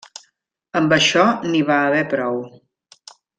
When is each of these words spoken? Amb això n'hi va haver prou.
Amb 0.79 0.95
això 0.97 1.25
n'hi 1.51 1.61
va 1.67 1.77
haver 1.91 2.01
prou. 2.15 2.41